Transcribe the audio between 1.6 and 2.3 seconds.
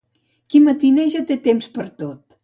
per tot.